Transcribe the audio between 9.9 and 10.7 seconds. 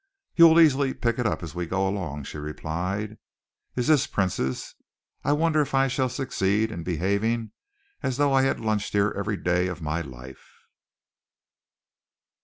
life!"